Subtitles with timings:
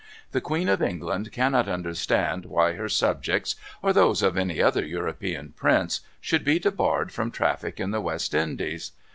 [0.31, 5.53] The Queen of England cannot understand why her subjects, or those of any other European
[5.55, 8.93] prince should be debarred from traffic in the West Indies.